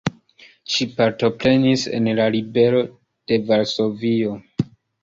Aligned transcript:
Ŝi 0.75 0.87
partoprenis 1.01 1.85
en 1.99 2.09
la 2.21 2.27
ribelo 2.37 2.83
de 2.87 3.41
Varsovio. 3.53 4.39